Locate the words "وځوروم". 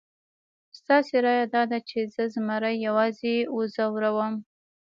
3.55-4.33